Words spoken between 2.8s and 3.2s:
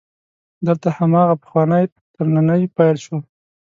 شو.